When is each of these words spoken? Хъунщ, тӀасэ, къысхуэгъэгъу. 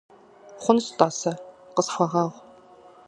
Хъунщ, 0.61 0.85
тӀасэ, 0.97 1.31
къысхуэгъэгъу. 1.75 2.41